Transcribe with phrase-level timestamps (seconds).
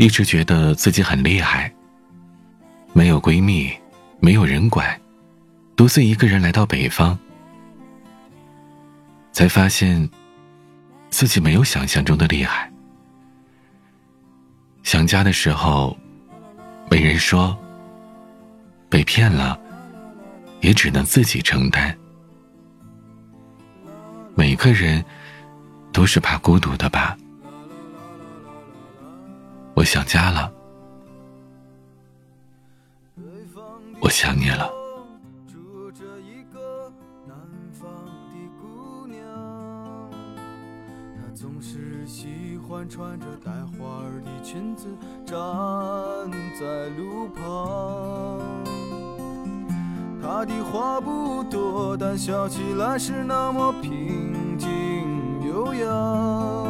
[0.00, 1.70] 一直觉得自己很厉害，
[2.94, 3.70] 没有闺蜜，
[4.18, 4.98] 没有人管，
[5.76, 7.14] 独自一个人来到北方，
[9.30, 10.08] 才发现
[11.10, 12.72] 自己没有想象中的厉害。
[14.84, 15.94] 想家的时候，
[16.90, 17.54] 没人说，
[18.88, 19.60] 被骗了，
[20.62, 21.94] 也只能自己承担。
[24.34, 25.04] 每个人
[25.92, 27.14] 都是怕孤独的吧。
[29.80, 30.52] 我想家了，
[33.98, 34.70] 我想你了。
[35.50, 36.92] 住着一个
[37.26, 37.34] 南
[37.72, 39.24] 方的姑娘，
[41.16, 44.86] 她总是喜欢穿着带花儿的裙子
[45.24, 45.34] 站
[46.60, 48.38] 在路旁。
[50.20, 54.68] 她的话不多，但笑起来是那么平静
[55.48, 56.69] 悠扬。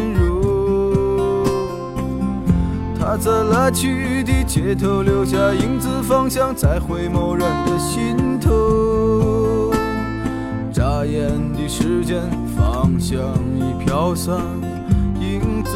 [3.17, 9.71] 在来去的街头留下影子，方向在回眸人的心头。
[10.71, 12.21] 眨眼的时间，
[12.55, 13.19] 方向
[13.57, 14.37] 已飘散，
[15.19, 15.71] 影子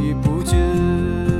[0.00, 1.39] 已不见。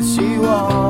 [0.00, 0.89] 希望。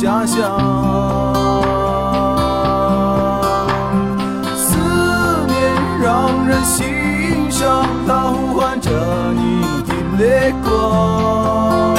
[0.00, 0.38] 家乡，
[4.54, 4.78] 思
[5.48, 5.58] 念
[6.00, 8.90] 让人心伤，它呼唤着
[9.32, 11.96] 你的泪光。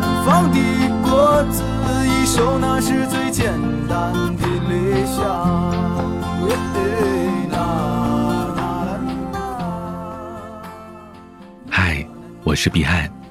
[0.00, 0.58] 南方的
[1.02, 1.62] 果子
[2.06, 3.52] 一熟，那是最简
[3.86, 5.22] 单的理想。
[11.70, 12.02] 嗨，
[12.44, 13.23] 我是彼岸。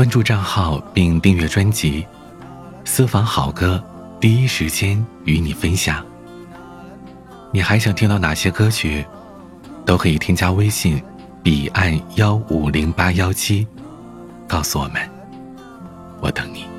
[0.00, 2.06] 关注账号并订阅专辑，
[2.86, 3.84] 私房好歌，
[4.18, 6.02] 第一时间与你分享。
[7.52, 9.04] 你还想听到哪些歌曲？
[9.84, 11.02] 都可以添加微信
[11.42, 13.66] 彼岸幺五零八幺七，
[14.48, 15.06] 告诉我们，
[16.22, 16.69] 我等你。